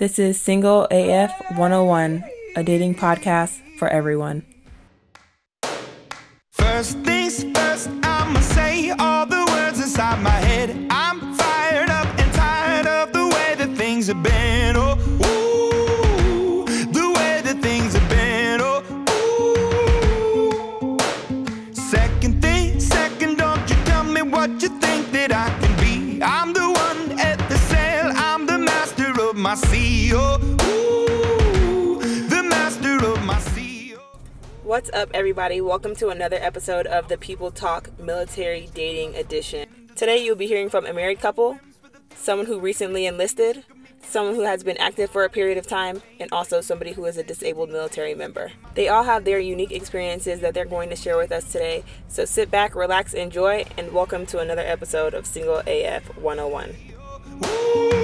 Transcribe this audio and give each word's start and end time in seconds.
This 0.00 0.18
is 0.18 0.40
Single 0.40 0.88
AF 0.90 1.30
101, 1.58 2.24
a 2.56 2.64
dating 2.64 2.94
podcast 2.94 3.60
for 3.76 3.86
everyone. 3.86 4.49
What's 34.70 34.88
up, 34.90 35.10
everybody? 35.12 35.60
Welcome 35.60 35.96
to 35.96 36.10
another 36.10 36.36
episode 36.40 36.86
of 36.86 37.08
the 37.08 37.18
People 37.18 37.50
Talk 37.50 37.90
Military 37.98 38.68
Dating 38.72 39.16
Edition. 39.16 39.68
Today, 39.96 40.24
you'll 40.24 40.36
be 40.36 40.46
hearing 40.46 40.70
from 40.70 40.86
a 40.86 40.92
married 40.92 41.18
couple, 41.18 41.58
someone 42.14 42.46
who 42.46 42.60
recently 42.60 43.04
enlisted, 43.04 43.64
someone 44.00 44.36
who 44.36 44.42
has 44.42 44.62
been 44.62 44.76
active 44.76 45.10
for 45.10 45.24
a 45.24 45.28
period 45.28 45.58
of 45.58 45.66
time, 45.66 46.02
and 46.20 46.30
also 46.30 46.60
somebody 46.60 46.92
who 46.92 47.04
is 47.04 47.16
a 47.16 47.24
disabled 47.24 47.70
military 47.70 48.14
member. 48.14 48.52
They 48.74 48.88
all 48.88 49.02
have 49.02 49.24
their 49.24 49.40
unique 49.40 49.72
experiences 49.72 50.38
that 50.38 50.54
they're 50.54 50.64
going 50.64 50.90
to 50.90 50.96
share 50.96 51.16
with 51.16 51.32
us 51.32 51.50
today. 51.50 51.82
So 52.06 52.24
sit 52.24 52.48
back, 52.48 52.76
relax, 52.76 53.12
enjoy, 53.12 53.64
and 53.76 53.90
welcome 53.90 54.24
to 54.26 54.38
another 54.38 54.62
episode 54.62 55.14
of 55.14 55.26
Single 55.26 55.64
AF 55.66 56.16
101. 56.16 57.99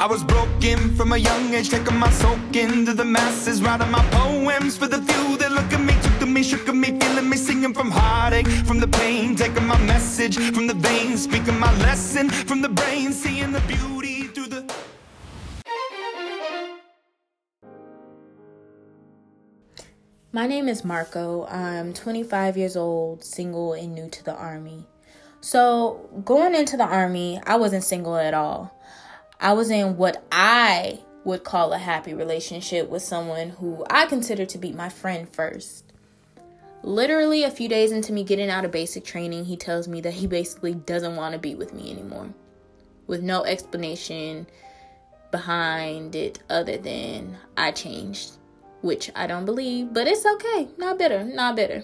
I 0.00 0.06
was 0.06 0.22
broken 0.22 0.94
from 0.94 1.10
a 1.12 1.16
young 1.16 1.52
age, 1.52 1.70
taking 1.70 1.96
my 1.96 2.08
soak 2.10 2.54
into 2.54 2.94
the 2.94 3.04
masses, 3.04 3.60
writing 3.60 3.90
my 3.90 4.04
poems 4.10 4.76
for 4.76 4.86
the 4.86 5.02
few 5.02 5.36
that 5.38 5.50
look 5.50 5.72
at 5.72 5.80
me, 5.80 5.92
took 6.00 6.20
to 6.20 6.26
me, 6.26 6.44
shook 6.44 6.68
at 6.68 6.76
me, 6.76 6.96
feeling 7.00 7.28
me, 7.28 7.36
singing 7.36 7.74
from 7.74 7.90
heartache, 7.90 8.46
from 8.64 8.78
the 8.78 8.86
pain, 8.86 9.34
taking 9.34 9.66
my 9.66 9.76
message 9.86 10.36
from 10.54 10.68
the 10.68 10.74
veins, 10.74 11.24
speaking 11.24 11.58
my 11.58 11.76
lesson 11.78 12.30
from 12.30 12.62
the 12.62 12.68
brain, 12.68 13.12
seeing 13.12 13.50
the 13.50 13.60
beauty 13.62 14.28
through 14.28 14.46
the. 14.46 14.72
My 20.30 20.46
name 20.46 20.68
is 20.68 20.84
Marco. 20.84 21.44
I'm 21.46 21.92
25 21.92 22.56
years 22.56 22.76
old, 22.76 23.24
single, 23.24 23.72
and 23.72 23.96
new 23.96 24.08
to 24.10 24.24
the 24.24 24.36
Army. 24.36 24.86
So, 25.40 26.08
going 26.24 26.54
into 26.54 26.76
the 26.76 26.84
Army, 26.84 27.40
I 27.46 27.56
wasn't 27.56 27.82
single 27.82 28.16
at 28.16 28.34
all. 28.34 28.77
I 29.40 29.52
was 29.52 29.70
in 29.70 29.96
what 29.96 30.24
I 30.32 31.00
would 31.24 31.44
call 31.44 31.72
a 31.72 31.78
happy 31.78 32.14
relationship 32.14 32.88
with 32.88 33.02
someone 33.02 33.50
who 33.50 33.84
I 33.88 34.06
consider 34.06 34.46
to 34.46 34.58
be 34.58 34.72
my 34.72 34.88
friend 34.88 35.28
first. 35.28 35.84
Literally, 36.82 37.44
a 37.44 37.50
few 37.50 37.68
days 37.68 37.92
into 37.92 38.12
me 38.12 38.24
getting 38.24 38.50
out 38.50 38.64
of 38.64 38.70
basic 38.70 39.04
training, 39.04 39.44
he 39.44 39.56
tells 39.56 39.88
me 39.88 40.00
that 40.02 40.14
he 40.14 40.26
basically 40.26 40.74
doesn't 40.74 41.16
want 41.16 41.32
to 41.32 41.38
be 41.38 41.54
with 41.54 41.72
me 41.72 41.90
anymore. 41.90 42.28
With 43.06 43.22
no 43.22 43.44
explanation 43.44 44.46
behind 45.30 46.14
it 46.14 46.38
other 46.48 46.76
than 46.76 47.36
I 47.56 47.72
changed 47.72 48.38
which 48.80 49.10
I 49.14 49.26
don't 49.26 49.44
believe, 49.44 49.92
but 49.92 50.06
it's 50.06 50.24
okay. 50.24 50.68
Not 50.76 50.98
bitter, 50.98 51.24
not 51.24 51.56
bitter. 51.56 51.82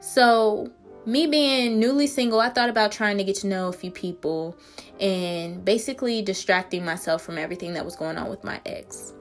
So, 0.00 0.70
me 1.06 1.26
being 1.26 1.78
newly 1.78 2.06
single, 2.06 2.40
I 2.40 2.48
thought 2.50 2.68
about 2.68 2.92
trying 2.92 3.16
to 3.18 3.24
get 3.24 3.36
to 3.36 3.46
know 3.46 3.68
a 3.68 3.72
few 3.72 3.90
people 3.90 4.56
and 5.00 5.64
basically 5.64 6.20
distracting 6.20 6.84
myself 6.84 7.22
from 7.22 7.38
everything 7.38 7.74
that 7.74 7.84
was 7.84 7.96
going 7.96 8.18
on 8.18 8.28
with 8.28 8.42
my 8.42 8.60
ex. 8.66 9.12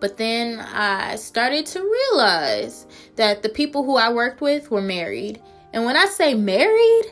But 0.00 0.16
then 0.16 0.60
I 0.60 1.16
started 1.16 1.66
to 1.66 1.80
realize 1.80 2.86
that 3.16 3.42
the 3.42 3.48
people 3.48 3.84
who 3.84 3.96
I 3.96 4.12
worked 4.12 4.40
with 4.40 4.70
were 4.70 4.82
married. 4.82 5.42
And 5.72 5.84
when 5.84 5.96
I 5.96 6.06
say 6.06 6.34
married, 6.34 7.04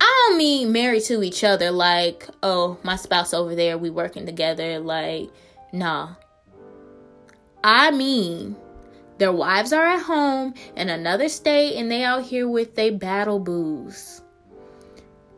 I 0.00 0.26
don't 0.28 0.38
mean 0.38 0.72
married 0.72 1.04
to 1.04 1.22
each 1.22 1.44
other, 1.44 1.70
like, 1.70 2.26
oh, 2.42 2.78
my 2.82 2.96
spouse 2.96 3.32
over 3.32 3.54
there, 3.54 3.78
we 3.78 3.90
working 3.90 4.26
together. 4.26 4.78
Like, 4.78 5.30
nah. 5.72 6.14
I 7.64 7.90
mean, 7.92 8.56
their 9.22 9.30
wives 9.30 9.72
are 9.72 9.86
at 9.86 10.02
home 10.02 10.52
in 10.74 10.88
another 10.88 11.28
state 11.28 11.76
and 11.76 11.88
they 11.88 12.02
out 12.02 12.24
here 12.24 12.48
with 12.48 12.74
they 12.74 12.90
battle 12.90 13.38
booze. 13.38 14.20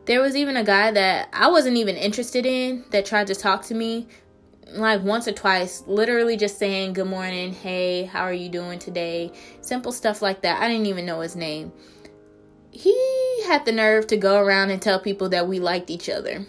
There 0.05 0.21
was 0.21 0.35
even 0.35 0.57
a 0.57 0.63
guy 0.63 0.89
that 0.89 1.29
I 1.31 1.49
wasn't 1.49 1.77
even 1.77 1.95
interested 1.95 2.47
in 2.47 2.83
that 2.89 3.05
tried 3.05 3.27
to 3.27 3.35
talk 3.35 3.61
to 3.65 3.75
me 3.75 4.07
like 4.69 5.03
once 5.03 5.27
or 5.27 5.33
twice, 5.33 5.83
literally 5.85 6.35
just 6.35 6.57
saying 6.57 6.93
good 6.93 7.05
morning, 7.05 7.53
hey, 7.53 8.05
how 8.05 8.21
are 8.21 8.33
you 8.33 8.49
doing 8.49 8.79
today? 8.79 9.31
Simple 9.61 9.91
stuff 9.91 10.19
like 10.19 10.41
that. 10.41 10.59
I 10.63 10.67
didn't 10.67 10.87
even 10.87 11.05
know 11.05 11.19
his 11.19 11.35
name. 11.35 11.71
He 12.71 13.43
had 13.45 13.65
the 13.65 13.71
nerve 13.71 14.07
to 14.07 14.17
go 14.17 14.39
around 14.39 14.71
and 14.71 14.81
tell 14.81 14.99
people 14.99 15.29
that 15.29 15.47
we 15.47 15.59
liked 15.59 15.91
each 15.91 16.09
other. 16.09 16.43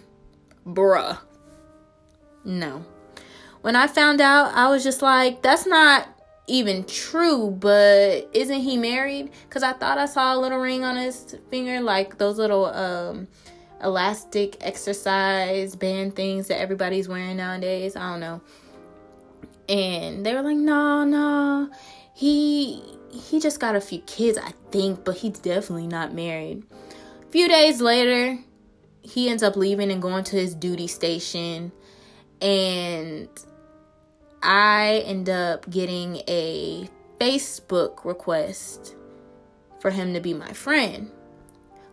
Bruh. 0.67 1.19
No 2.47 2.87
when 3.67 3.75
I 3.75 3.89
found 3.89 4.21
out, 4.21 4.55
I 4.55 4.71
was 4.71 4.85
just 4.85 5.03
like, 5.03 5.43
that's 5.43 5.67
not 5.67 6.07
even 6.47 6.85
true, 6.85 7.51
but 7.51 8.29
isn't 8.33 8.61
he 8.61 8.77
married? 8.77 9.31
Because 9.49 9.63
I 9.63 9.73
thought 9.73 9.99
I 9.99 10.07
saw 10.07 10.37
a 10.37 10.39
little 10.39 10.59
ring 10.59 10.85
on 10.85 10.97
his 10.97 11.37
finger, 11.51 11.81
like 11.81 12.19
those 12.19 12.39
little 12.39 12.67
um, 12.67 13.29
elastic 13.83 14.57
exercise 14.61 15.75
band 15.75 16.15
things 16.15 16.49
that 16.49 16.61
everybody's 16.61 17.09
wearing 17.09 17.37
nowadays. 17.37 17.97
I 17.97 18.11
don't 18.11 18.21
know. 18.21 18.41
And 19.69 20.25
they 20.25 20.35
were 20.35 20.43
like, 20.43 20.57
no, 20.57 21.05
no, 21.05 21.71
he 22.15 22.83
he 23.11 23.41
just 23.41 23.59
got 23.59 23.75
a 23.75 23.81
few 23.81 24.01
kids, 24.01 24.39
I 24.39 24.53
think, 24.71 25.05
but 25.05 25.17
he's 25.17 25.39
definitely 25.39 25.89
not 25.89 26.15
married. 26.15 26.65
A 27.23 27.31
few 27.31 27.49
days 27.49 27.81
later, 27.81 28.39
he 29.03 29.29
ends 29.29 29.43
up 29.43 29.57
leaving 29.57 29.91
and 29.91 30.01
going 30.01 30.25
to 30.25 30.37
his 30.37 30.55
duty 30.55 30.87
station 30.87 31.73
and 32.41 33.29
I 34.43 35.03
end 35.07 35.29
up 35.29 35.69
getting 35.71 36.17
a 36.29 36.89
Facebook 37.19 38.05
request 38.05 38.95
for 39.81 39.91
him 39.91 40.15
to 40.15 40.21
be 40.21 40.35
my 40.35 40.53
friend. 40.53 41.11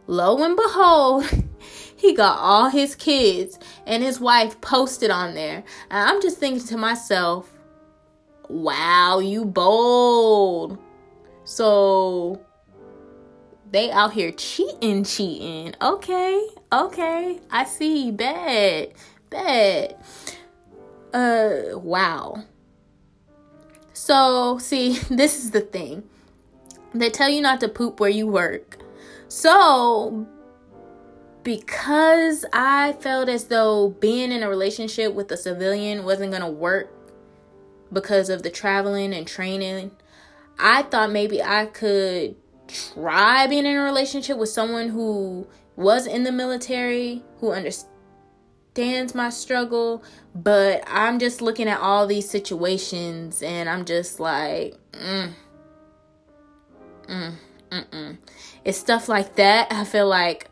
Lo 0.08 0.44
and 0.44 0.56
behold, 0.56 1.26
he 1.96 2.14
got 2.14 2.38
all 2.40 2.70
his 2.70 2.96
kids 2.96 3.58
and 3.86 4.04
his 4.04 4.20
wife 4.20 4.60
posted 4.62 5.10
on 5.10 5.34
there. 5.34 5.64
And 5.90 6.10
I'm 6.10 6.22
just 6.22 6.38
thinking 6.38 6.66
to 6.68 6.78
myself, 6.78 7.52
wow, 8.50 9.20
you 9.20 9.46
bold. 9.46 10.78
So 11.46 12.42
they 13.72 13.92
out 13.92 14.14
here 14.14 14.32
cheating, 14.32 15.04
cheating. 15.04 15.74
Okay, 15.82 16.48
okay. 16.72 17.40
I 17.50 17.64
see. 17.64 18.12
Bad, 18.12 18.94
bad 19.30 19.96
uh 21.14 21.78
wow. 21.78 22.44
So 23.94 24.58
see 24.58 24.98
this 25.10 25.38
is 25.38 25.52
the 25.52 25.62
thing. 25.62 26.04
They 26.94 27.10
tell 27.10 27.30
you 27.30 27.42
not 27.42 27.60
to 27.62 27.70
poop 27.70 28.00
where 28.00 28.10
you 28.10 28.28
work. 28.28 28.78
So 29.28 30.28
because 31.44 32.46
i 32.54 32.94
felt 32.94 33.28
as 33.30 33.46
though 33.46 33.90
being 34.00 34.32
in 34.32 34.42
a 34.44 34.50
relationship 34.50 35.14
with 35.14 35.30
a 35.32 35.38
civilian 35.38 36.06
wasn't 36.06 36.32
going 36.32 36.42
to 36.42 36.50
work 36.50 36.90
because 37.92 38.30
of 38.30 38.44
the 38.44 38.50
traveling 38.50 39.14
and 39.14 39.28
training 39.28 39.92
i 40.58 40.82
thought 40.84 41.12
maybe 41.12 41.44
i 41.44 41.66
could 41.66 42.36
try 42.68 43.46
being 43.46 43.66
in 43.66 43.76
a 43.76 43.84
relationship 43.84 44.38
with 44.38 44.50
someone 44.50 44.88
who 44.90 45.46
was 45.76 46.08
in 46.08 46.24
the 46.24 46.32
military 46.32 47.22
who 47.40 47.52
understood 47.52 47.90
understands 48.76 49.14
my 49.14 49.30
struggle, 49.30 50.04
but 50.34 50.84
I'm 50.88 51.20
just 51.20 51.42
looking 51.42 51.68
at 51.68 51.80
all 51.80 52.08
these 52.08 52.30
situations 52.30 53.44
and 53.44 53.70
I'm 53.70 53.86
just 53.86 54.20
like, 54.20 54.76
mm, 54.92 55.32
mm, 57.08 57.34
mm-mm. 57.72 58.18
It's 58.66 58.78
stuff 58.78 59.08
like 59.08 59.36
that. 59.36 59.72
I 59.72 59.84
feel 59.84 60.08
like 60.08 60.50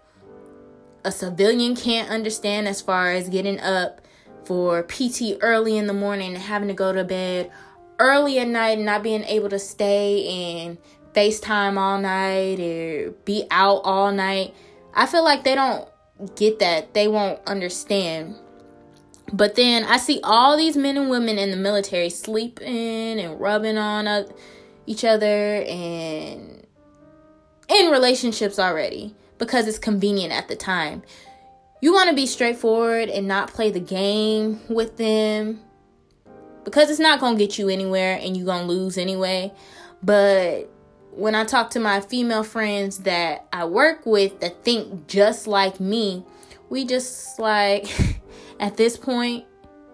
a 1.03 1.11
civilian 1.11 1.75
can't 1.75 2.09
understand 2.09 2.67
as 2.67 2.79
far 2.81 3.11
as 3.11 3.27
getting 3.27 3.59
up 3.59 4.01
for 4.45 4.83
PT 4.83 5.37
early 5.41 5.77
in 5.77 5.87
the 5.87 5.93
morning 5.93 6.33
and 6.33 6.43
having 6.43 6.67
to 6.67 6.73
go 6.75 6.93
to 6.93 7.03
bed 7.03 7.51
early 7.97 8.37
at 8.39 8.47
night 8.47 8.77
and 8.77 8.85
not 8.85 9.01
being 9.01 9.23
able 9.23 9.49
to 9.49 9.59
stay 9.59 10.27
and 10.27 10.77
FaceTime 11.13 11.77
all 11.77 11.99
night 11.99 12.59
or 12.59 13.11
be 13.25 13.45
out 13.49 13.81
all 13.83 14.11
night. 14.11 14.53
I 14.93 15.05
feel 15.07 15.23
like 15.23 15.43
they 15.43 15.55
don't 15.55 15.87
get 16.35 16.59
that. 16.59 16.93
They 16.93 17.07
won't 17.07 17.39
understand. 17.47 18.35
But 19.33 19.55
then 19.55 19.83
I 19.85 19.97
see 19.97 20.19
all 20.23 20.57
these 20.57 20.75
men 20.75 20.97
and 20.97 21.09
women 21.09 21.37
in 21.37 21.51
the 21.51 21.57
military 21.57 22.09
sleeping 22.09 23.19
and 23.19 23.39
rubbing 23.39 23.77
on 23.77 24.25
each 24.85 25.05
other 25.05 25.63
and 25.63 26.65
in 27.69 27.91
relationships 27.91 28.59
already 28.59 29.15
because 29.37 29.67
it's 29.67 29.79
convenient 29.79 30.33
at 30.33 30.47
the 30.49 30.55
time. 30.55 31.03
you 31.81 31.93
want 31.93 32.09
to 32.09 32.15
be 32.15 32.27
straightforward 32.27 33.09
and 33.09 33.27
not 33.27 33.51
play 33.51 33.71
the 33.71 33.79
game 33.79 34.59
with 34.69 34.97
them 34.97 35.59
because 36.63 36.91
it's 36.91 36.99
not 36.99 37.19
going 37.19 37.37
to 37.37 37.43
get 37.43 37.57
you 37.57 37.69
anywhere 37.69 38.19
and 38.21 38.37
you're 38.37 38.45
going 38.45 38.67
to 38.67 38.71
lose 38.71 38.97
anyway. 38.97 39.51
But 40.03 40.69
when 41.11 41.35
I 41.35 41.43
talk 41.43 41.69
to 41.71 41.79
my 41.79 41.99
female 41.99 42.43
friends 42.43 42.99
that 42.99 43.47
I 43.51 43.65
work 43.65 44.05
with 44.05 44.39
that 44.39 44.63
think 44.63 45.07
just 45.07 45.45
like 45.45 45.79
me, 45.79 46.25
we 46.69 46.85
just 46.85 47.37
like 47.37 47.87
at 48.59 48.77
this 48.77 48.97
point 48.97 49.45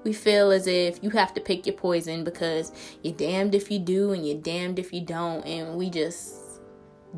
we 0.04 0.14
feel 0.14 0.52
as 0.52 0.68
if 0.68 1.04
you 1.04 1.10
have 1.10 1.34
to 1.34 1.42
pick 1.42 1.66
your 1.66 1.76
poison 1.76 2.24
because 2.24 2.72
you're 3.04 3.14
damned 3.14 3.56
if 3.56 3.72
you 3.72 3.80
do 3.80 4.12
and 4.14 4.26
you're 4.26 4.38
damned 4.38 4.80
if 4.80 4.94
you 4.94 5.02
don't 5.02 5.44
and 5.46 5.76
we 5.76 5.90
just 5.90 6.36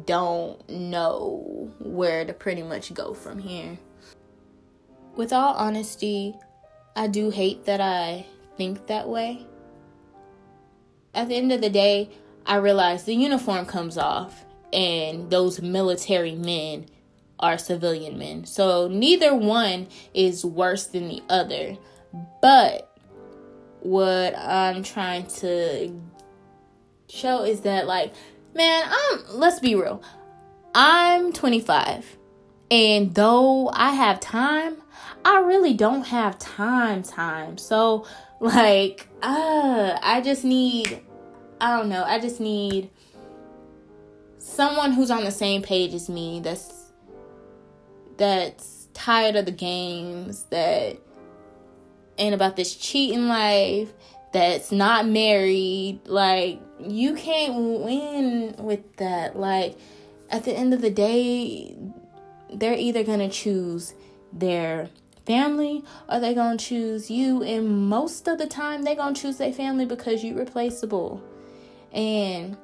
don't 0.06 0.68
know 0.70 1.72
where 1.80 2.26
to 2.26 2.34
pretty 2.34 2.64
much 2.64 2.94
go 2.94 3.14
from 3.14 3.38
here. 3.38 3.78
With 5.16 5.34
all 5.34 5.54
honesty, 5.56 6.36
I 6.96 7.08
do 7.08 7.30
hate 7.30 7.66
that 7.66 7.82
I 7.82 8.26
think 8.56 8.88
that 8.88 9.08
way. 9.08 9.46
At 11.14 11.28
the 11.28 11.36
end 11.36 11.52
of 11.52 11.62
the 11.62 11.70
day, 11.70 12.10
I 12.46 12.56
realize 12.58 13.04
the 13.04 13.14
uniform 13.14 13.66
comes 13.66 13.98
off 13.98 14.46
and 14.74 15.30
those 15.30 15.62
military 15.62 16.36
men 16.36 16.88
are 17.40 17.58
civilian 17.58 18.18
men. 18.18 18.46
So 18.46 18.88
neither 18.88 19.34
one 19.34 19.88
is 20.14 20.44
worse 20.44 20.88
than 20.88 21.08
the 21.08 21.24
other. 21.30 21.78
But 22.42 22.86
what 23.82 24.38
I'm 24.38 24.84
trying 24.84 25.28
to 25.28 25.94
show 27.08 27.44
is 27.44 27.62
that 27.62 27.88
like 27.88 28.14
man, 28.54 28.84
I'm 28.88 29.20
let's 29.30 29.60
be 29.60 29.76
real. 29.76 30.02
I'm 30.76 31.34
25. 31.34 32.18
And 32.72 33.16
though 33.16 33.70
I 33.74 33.92
have 33.92 34.20
time, 34.20 34.78
I 35.26 35.40
really 35.40 35.74
don't 35.74 36.06
have 36.06 36.38
time 36.38 37.04
time. 37.04 37.58
So 37.58 38.06
like 38.40 39.08
uh 39.22 39.98
I 40.02 40.22
just 40.22 40.44
need 40.44 41.02
I 41.62 41.78
don't 41.78 41.90
know, 41.90 42.04
I 42.04 42.20
just 42.20 42.40
need 42.40 42.90
someone 44.38 44.94
who's 44.94 45.12
on 45.12 45.24
the 45.24 45.32
same 45.32 45.62
page 45.62 45.94
as 45.94 46.10
me 46.10 46.40
that's 46.40 46.92
that's 48.18 48.88
tired 48.94 49.36
of 49.36 49.46
the 49.46 49.52
games 49.52 50.44
that 50.50 50.98
ain't 52.18 52.36
about 52.36 52.56
this 52.56 52.76
cheating 52.76 53.28
life 53.28 53.94
that's 54.34 54.72
not 54.72 55.08
married. 55.08 56.02
Like 56.06 56.60
you 56.80 57.16
can't 57.16 57.56
win 57.56 58.56
with 58.58 58.98
that. 58.98 59.38
Like 59.38 59.78
at 60.30 60.44
the 60.44 60.54
end 60.54 60.74
of 60.74 60.82
the 60.82 60.90
day 60.90 61.76
they're 62.54 62.74
either 62.74 63.04
going 63.04 63.20
to 63.20 63.30
choose 63.30 63.94
their 64.34 64.90
family 65.26 65.84
or 66.10 66.20
they're 66.20 66.34
going 66.34 66.58
to 66.58 66.66
choose 66.66 67.10
you. 67.10 67.44
And 67.44 67.90
most 67.90 68.28
of 68.28 68.38
the 68.38 68.48
time 68.48 68.84
they're 68.84 68.96
going 68.96 69.14
to 69.14 69.22
choose 69.22 69.38
their 69.38 69.54
family 69.54 69.86
because 69.86 70.24
you're 70.24 70.38
replaceable 70.38 71.24
and 71.94 72.58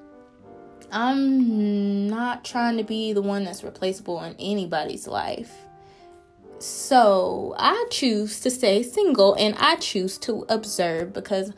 i'm 0.91 2.07
not 2.07 2.43
trying 2.45 2.77
to 2.77 2.83
be 2.83 3.13
the 3.13 3.21
one 3.21 3.43
that's 3.43 3.63
replaceable 3.63 4.21
in 4.23 4.35
anybody's 4.39 5.07
life 5.07 5.65
so 6.57 7.53
I 7.59 7.85
choose 7.91 8.39
to 8.39 8.49
stay 8.49 8.81
single 8.81 9.35
and 9.35 9.55
I 9.59 9.75
choose 9.75 10.17
to 10.19 10.45
observe 10.47 11.13
because 11.13 11.51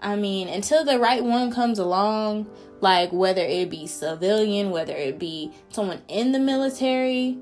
I 0.00 0.16
mean, 0.16 0.48
until 0.48 0.84
the 0.84 0.98
right 0.98 1.22
one 1.22 1.50
comes 1.52 1.78
along, 1.78 2.48
like 2.80 3.12
whether 3.12 3.42
it 3.42 3.68
be 3.68 3.86
civilian, 3.86 4.70
whether 4.70 4.94
it 4.94 5.18
be 5.18 5.52
someone 5.70 6.02
in 6.08 6.32
the 6.32 6.38
military, 6.38 7.38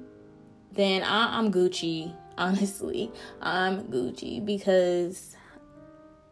then 0.72 1.02
I, 1.02 1.38
I'm 1.38 1.52
Gucci. 1.52 2.14
Honestly, 2.38 3.10
I'm 3.40 3.84
Gucci 3.84 4.44
because 4.44 5.34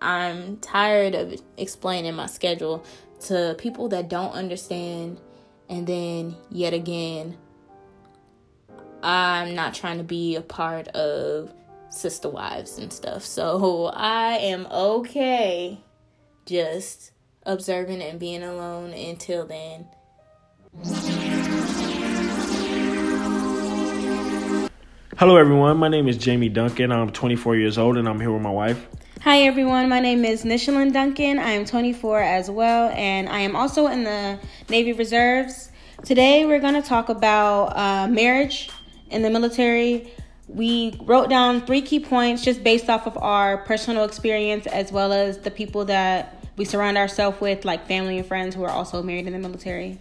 I'm 0.03 0.59
tired 0.59 1.15
of 1.15 1.41
explaining 1.57 2.15
my 2.15 2.27
schedule 2.27 2.85
to 3.25 3.55
people 3.59 3.89
that 3.89 4.09
don't 4.09 4.33
understand, 4.33 5.21
and 5.69 5.87
then 5.87 6.37
yet 6.51 6.75
again, 6.75 7.37
I'm 9.03 9.55
not 9.55 9.75
trying 9.75 9.99
to 9.99 10.05
be 10.05 10.37
a 10.37 10.41
part 10.41 10.89
of 10.89 11.53
sister 11.91 12.29
wives 12.29 12.79
and 12.79 12.93
stuff. 12.93 13.25
So 13.25 13.87
I 13.95 14.35
am 14.39 14.67
okay 14.67 15.81
just 16.47 17.13
observing 17.45 18.03
and 18.03 18.19
being 18.19 18.43
alone 18.43 18.93
until 18.93 19.47
then. 19.47 19.87
Hello, 25.17 25.37
everyone. 25.37 25.77
My 25.77 25.89
name 25.89 26.09
is 26.09 26.19
Jamie 26.19 26.49
Duncan. 26.49 26.91
I'm 26.91 27.11
24 27.11 27.57
years 27.57 27.79
old 27.79 27.97
and 27.97 28.09
I'm 28.09 28.21
here 28.21 28.33
with 28.33 28.43
my 28.43 28.51
wife. 28.51 28.87
Hi, 29.25 29.45
everyone. 29.45 29.89
My 29.89 30.01
name 30.01 30.23
is 30.23 30.45
Nishalyn 30.45 30.93
Duncan. 30.93 31.39
I 31.39 31.53
am 31.53 31.65
24 31.65 32.21
as 32.21 32.51
well, 32.51 32.91
and 32.91 33.27
I 33.27 33.39
am 33.39 33.57
also 33.57 33.87
in 33.87 34.05
the 34.05 34.39
Navy 34.69 34.93
Reserves. 34.93 35.71
Today, 36.05 36.45
we're 36.45 36.61
going 36.61 36.75
to 36.75 36.87
talk 36.87 37.09
about 37.09 37.69
uh, 37.69 38.07
marriage 38.07 38.69
in 39.09 39.23
the 39.23 39.31
military, 39.31 40.13
we 40.47 40.99
wrote 41.05 41.31
down 41.31 41.65
three 41.65 41.81
key 41.81 42.01
points 42.01 42.45
just 42.45 42.63
based 42.63 42.91
off 42.91 43.07
of 43.07 43.17
our 43.17 43.59
personal 43.65 44.05
experience 44.05 44.67
as 44.67 44.93
well 44.93 45.11
as 45.11 45.39
the 45.39 45.51
people 45.51 45.87
that 45.87 46.45
we 46.59 46.67
surround 46.67 46.99
ourselves 46.99 47.41
with, 47.41 47.65
like 47.65 47.89
family 47.89 48.19
and 48.19 48.27
friends 48.27 48.55
who 48.55 48.63
are 48.63 48.71
also 48.71 49.03
married 49.03 49.27
in 49.27 49.33
the 49.33 49.39
military. 49.39 49.99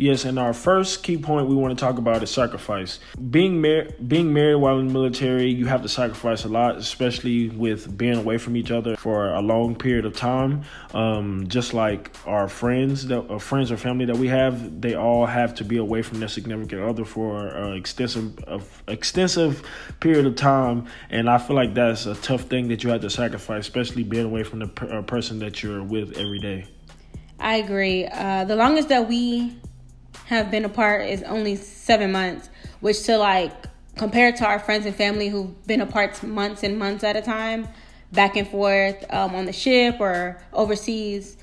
Yes, 0.00 0.24
and 0.24 0.38
our 0.38 0.54
first 0.54 1.02
key 1.02 1.18
point 1.18 1.46
we 1.46 1.54
want 1.54 1.78
to 1.78 1.84
talk 1.84 1.98
about 1.98 2.22
is 2.22 2.30
sacrifice. 2.30 3.00
Being 3.30 3.60
married, 3.60 4.08
being 4.08 4.32
married 4.32 4.54
while 4.54 4.78
in 4.78 4.86
the 4.86 4.92
military, 4.94 5.50
you 5.50 5.66
have 5.66 5.82
to 5.82 5.90
sacrifice 5.90 6.46
a 6.46 6.48
lot, 6.48 6.76
especially 6.76 7.50
with 7.50 7.98
being 7.98 8.14
away 8.14 8.38
from 8.38 8.56
each 8.56 8.70
other 8.70 8.96
for 8.96 9.28
a 9.28 9.42
long 9.42 9.74
period 9.74 10.06
of 10.06 10.16
time. 10.16 10.62
Um, 10.94 11.48
just 11.48 11.74
like 11.74 12.16
our 12.24 12.48
friends, 12.48 13.08
that 13.08 13.30
uh, 13.30 13.38
friends 13.38 13.70
or 13.70 13.76
family 13.76 14.06
that 14.06 14.16
we 14.16 14.28
have, 14.28 14.80
they 14.80 14.94
all 14.94 15.26
have 15.26 15.54
to 15.56 15.64
be 15.64 15.76
away 15.76 16.00
from 16.00 16.18
their 16.18 16.30
significant 16.30 16.80
other 16.80 17.04
for 17.04 17.48
an 17.48 17.74
extensive, 17.74 18.42
uh, 18.48 18.60
extensive 18.88 19.62
period 20.00 20.24
of 20.24 20.34
time. 20.34 20.86
And 21.10 21.28
I 21.28 21.36
feel 21.36 21.56
like 21.56 21.74
that's 21.74 22.06
a 22.06 22.14
tough 22.14 22.44
thing 22.44 22.68
that 22.68 22.82
you 22.82 22.88
have 22.88 23.02
to 23.02 23.10
sacrifice, 23.10 23.66
especially 23.66 24.04
being 24.04 24.24
away 24.24 24.44
from 24.44 24.60
the 24.60 24.68
per- 24.68 25.02
person 25.02 25.40
that 25.40 25.62
you're 25.62 25.82
with 25.82 26.16
every 26.16 26.38
day. 26.38 26.68
I 27.38 27.56
agree. 27.56 28.06
Uh, 28.06 28.44
the 28.46 28.56
longest 28.56 28.88
that 28.88 29.06
we 29.06 29.59
have 30.30 30.48
been 30.48 30.64
apart 30.64 31.08
is 31.08 31.24
only 31.24 31.56
seven 31.56 32.12
months, 32.12 32.48
which 32.78 33.02
to 33.02 33.18
like 33.18 33.52
compared 33.96 34.36
to 34.36 34.46
our 34.46 34.60
friends 34.60 34.86
and 34.86 34.94
family 34.94 35.28
who've 35.28 35.66
been 35.66 35.80
apart 35.80 36.22
months 36.22 36.62
and 36.62 36.78
months 36.78 37.02
at 37.02 37.16
a 37.16 37.20
time, 37.20 37.66
back 38.12 38.36
and 38.36 38.46
forth 38.46 39.04
um, 39.12 39.34
on 39.34 39.44
the 39.44 39.52
ship 39.52 39.96
or 39.98 40.40
overseas, 40.52 41.36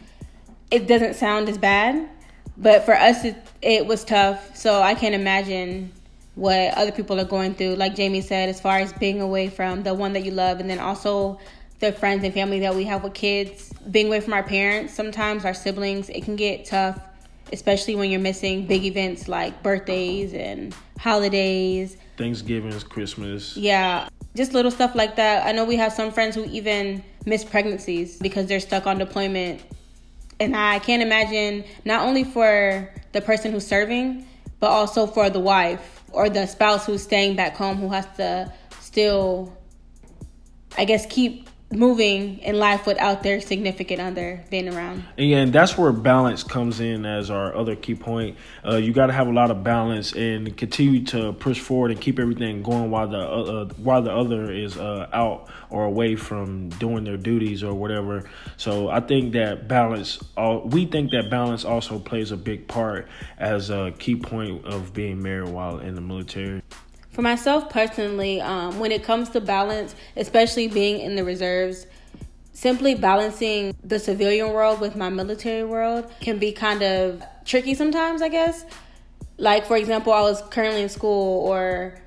it 0.72 0.88
doesn't 0.88 1.16
sound 1.16 1.50
as 1.50 1.58
bad. 1.58 2.10
But 2.56 2.86
for 2.86 2.96
us, 2.96 3.26
it, 3.26 3.36
it 3.62 3.86
was 3.86 4.06
tough. 4.06 4.56
So 4.56 4.82
I 4.82 4.96
can't 4.96 5.14
imagine 5.14 5.92
what 6.36 6.74
other 6.78 6.94
people 6.94 7.20
are 7.20 7.26
going 7.26 7.56
through. 7.56 7.76
Like 7.76 7.94
Jamie 7.94 8.22
said, 8.22 8.48
as 8.48 8.62
far 8.62 8.78
as 8.78 8.94
being 8.94 9.20
away 9.20 9.50
from 9.50 9.84
the 9.84 9.94
one 9.94 10.14
that 10.14 10.24
you 10.24 10.32
love, 10.32 10.62
and 10.62 10.70
then 10.70 10.80
also 10.80 11.42
the 11.82 11.92
friends 11.92 12.24
and 12.24 12.34
family 12.34 12.62
that 12.62 12.74
we 12.74 12.86
have 12.86 13.04
with 13.04 13.14
kids, 13.14 13.74
being 13.92 14.08
away 14.08 14.22
from 14.22 14.32
our 14.32 14.44
parents, 14.44 14.94
sometimes 14.94 15.44
our 15.44 15.54
siblings, 15.54 16.08
it 16.08 16.24
can 16.24 16.38
get 16.38 16.64
tough 16.64 16.98
especially 17.52 17.96
when 17.96 18.10
you're 18.10 18.20
missing 18.20 18.66
big 18.68 18.84
events 18.84 19.28
like 19.28 19.64
birthdays 19.64 20.34
and 20.34 20.76
holidays. 21.00 21.98
Thanksgiving, 22.18 22.78
Christmas. 22.82 23.56
Yeah, 23.56 24.10
just 24.36 24.54
little 24.54 24.72
stuff 24.72 24.96
like 24.96 25.16
that. 25.16 25.46
I 25.46 25.52
know 25.52 25.66
we 25.66 25.76
have 25.78 25.94
some 25.94 26.12
friends 26.12 26.36
who 26.36 26.46
even 26.46 27.04
miss 27.26 27.44
pregnancies 27.44 28.18
because 28.20 28.48
they're 28.48 28.60
stuck 28.60 28.88
on 28.88 28.98
deployment. 28.98 29.62
And 30.40 30.56
I 30.56 30.80
can't 30.80 31.02
imagine 31.02 31.64
not 31.84 32.06
only 32.06 32.24
for 32.24 32.94
the 33.12 33.22
person 33.22 33.52
who's 33.52 33.66
serving, 33.66 34.28
but 34.60 34.70
also 34.70 35.08
for 35.08 35.30
the 35.30 35.40
wife 35.40 36.04
or 36.12 36.30
the 36.30 36.46
spouse 36.46 36.86
who's 36.86 37.04
staying 37.04 37.36
back 37.36 37.56
home 37.56 37.78
who 37.78 37.90
has 37.90 38.06
to 38.18 38.52
still, 38.80 39.56
I 40.78 40.86
guess, 40.86 41.06
keep 41.06 41.50
moving 41.72 42.40
in 42.40 42.58
life 42.58 42.88
without 42.88 43.24
their 43.24 43.42
significant 43.42 44.00
other 44.00 44.44
being 44.50 44.74
around. 44.74 45.04
And 45.18 45.30
yeah, 45.30 45.38
and 45.38 45.52
that's 45.52 45.78
where 45.78 45.92
balance 45.92 46.44
comes 46.44 46.80
in 46.80 47.06
as 47.06 47.30
our 47.30 47.54
other 47.56 47.76
key 47.76 47.96
point. 47.96 48.38
Uh, 48.66 48.78
you 48.78 48.94
got 48.94 49.08
to 49.08 49.14
have 49.14 49.28
a 49.28 49.34
lot 49.34 49.52
of 49.52 49.64
balance 49.64 50.14
and 50.14 50.56
continue 50.56 51.04
to 51.06 51.34
push 51.34 51.60
forward 51.60 51.92
and 51.92 52.00
keep 52.00 52.20
everything 52.20 52.64
going 52.64 52.90
while 52.90 53.08
the 53.08 53.20
uh, 53.20 53.22
uh, 53.22 53.66
while 53.78 54.02
the 54.02 54.12
other 54.12 54.52
is 54.52 54.78
uh, 54.78 55.10
out 55.12 55.50
or 55.70 55.84
away 55.84 56.16
from 56.16 56.70
doing 56.70 57.04
their 57.04 57.18
duties 57.18 57.64
or 57.64 57.74
whatever. 57.74 58.30
So 58.56 58.90
I 58.90 59.02
think 59.02 59.34
that 59.34 59.68
balance. 59.68 60.20
We 60.66 60.86
think 60.86 61.12
that 61.12 61.30
balance 61.30 61.66
also 61.66 62.00
plays 62.00 62.32
a 62.32 62.38
big 62.38 62.68
part 62.68 63.10
as 63.38 63.70
a 63.70 63.94
key 63.98 64.16
point 64.16 64.66
of 64.66 64.94
being 64.94 65.22
married 65.22 65.50
while 65.50 65.80
in 65.80 65.96
the 65.96 66.02
military. 66.02 66.62
For 67.18 67.24
myself 67.24 67.72
personally, 67.72 68.42
um, 68.42 68.78
when 68.78 68.92
it 68.92 69.02
comes 69.04 69.30
to 69.30 69.42
balance, 69.42 69.96
especially 70.16 70.68
being 70.68 71.00
in 71.00 71.16
the 71.16 71.24
reserves, 71.24 71.88
simply 72.54 72.94
balancing 72.94 73.76
the 73.84 73.98
civilian 73.98 74.54
world 74.54 74.80
with 74.80 74.96
my 74.96 75.10
military 75.10 75.64
world 75.64 76.14
can 76.22 76.38
be 76.38 76.52
kind 76.52 76.84
of 76.84 77.24
tricky 77.44 77.74
sometimes, 77.74 78.22
I 78.22 78.30
guess. 78.30 78.66
Like, 79.40 79.66
for 79.66 79.78
example, 79.78 80.14
I 80.14 80.22
was 80.22 80.44
currently 80.52 80.84
in 80.84 80.90
school 80.90 81.48
or 81.48 82.00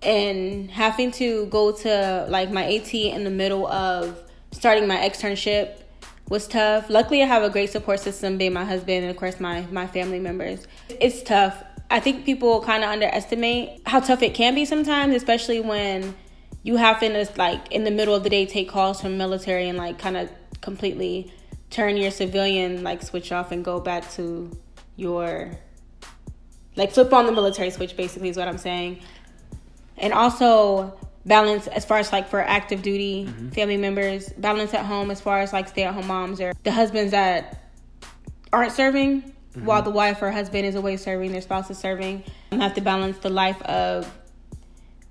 and 0.00 0.70
having 0.70 1.10
to 1.20 1.44
go 1.48 1.72
to 1.72 2.26
like 2.30 2.50
my 2.50 2.64
AT 2.74 2.94
in 2.94 3.24
the 3.24 3.30
middle 3.30 3.66
of 3.66 4.18
starting 4.52 4.88
my 4.88 4.96
externship 4.96 5.82
was 6.30 6.48
tough. 6.48 6.88
Luckily, 6.88 7.22
I 7.22 7.26
have 7.26 7.42
a 7.42 7.50
great 7.50 7.68
support 7.68 8.00
system, 8.00 8.38
being 8.38 8.54
my 8.54 8.64
husband 8.64 9.02
and 9.04 9.10
of 9.10 9.18
course 9.18 9.40
my 9.40 9.66
my 9.70 9.86
family 9.86 10.20
members. 10.20 10.66
It's 10.88 11.22
tough. 11.22 11.62
I 11.90 12.00
think 12.00 12.24
people 12.24 12.60
kind 12.62 12.84
of 12.84 12.90
underestimate 12.90 13.80
how 13.86 14.00
tough 14.00 14.22
it 14.22 14.34
can 14.34 14.54
be 14.54 14.64
sometimes, 14.64 15.14
especially 15.14 15.60
when 15.60 16.14
you 16.62 16.76
have 16.76 17.00
to 17.00 17.28
like 17.36 17.72
in 17.72 17.84
the 17.84 17.90
middle 17.90 18.14
of 18.14 18.22
the 18.24 18.30
day 18.30 18.44
take 18.44 18.68
calls 18.68 19.00
from 19.00 19.16
military 19.16 19.68
and 19.68 19.78
like 19.78 19.98
kind 19.98 20.16
of 20.16 20.30
completely 20.60 21.32
turn 21.70 21.96
your 21.96 22.10
civilian 22.10 22.82
like 22.82 23.02
switch 23.02 23.30
off 23.32 23.52
and 23.52 23.64
go 23.64 23.78
back 23.78 24.10
to 24.10 24.50
your 24.96 25.50
like 26.76 26.92
flip 26.92 27.12
on 27.12 27.26
the 27.26 27.32
military 27.32 27.70
switch 27.70 27.96
basically 27.96 28.28
is 28.28 28.36
what 28.36 28.48
I'm 28.48 28.58
saying. 28.58 29.00
And 29.96 30.12
also 30.12 30.98
balance 31.24 31.66
as 31.66 31.84
far 31.84 31.98
as 31.98 32.12
like 32.12 32.28
for 32.28 32.40
active 32.40 32.82
duty 32.82 33.26
mm-hmm. 33.26 33.48
family 33.50 33.76
members, 33.76 34.28
balance 34.34 34.74
at 34.74 34.84
home 34.84 35.10
as 35.10 35.20
far 35.20 35.40
as 35.40 35.52
like 35.52 35.68
stay 35.68 35.84
at 35.84 35.94
home 35.94 36.06
moms 36.06 36.40
or 36.40 36.52
the 36.64 36.72
husbands 36.72 37.12
that 37.12 37.70
aren't 38.52 38.72
serving 38.72 39.34
mm-hmm. 39.58 39.66
while 39.66 39.82
the 39.82 39.90
wife 39.90 40.22
or 40.22 40.30
husband 40.30 40.66
is 40.66 40.74
away 40.74 40.96
serving, 40.96 41.32
their 41.32 41.40
spouse 41.40 41.70
is 41.70 41.78
serving. 41.78 42.24
And 42.50 42.62
have 42.62 42.74
to 42.74 42.80
balance 42.80 43.18
the 43.18 43.30
life 43.30 43.60
of 43.62 44.10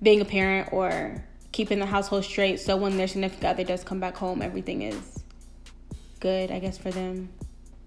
being 0.02 0.22
a 0.22 0.26
parent 0.26 0.70
or 0.72 1.24
keeping 1.52 1.80
the 1.80 1.86
household 1.86 2.24
straight 2.24 2.60
so 2.60 2.78
when 2.78 2.98
their 2.98 3.08
significant 3.08 3.46
other 3.46 3.64
does 3.64 3.84
come 3.84 4.00
back 4.00 4.16
home, 4.16 4.42
everything 4.42 4.82
is 4.84 5.24
good, 6.20 6.52
I 6.52 6.60
guess, 6.60 6.78
for 6.78 6.92
them. 6.92 7.30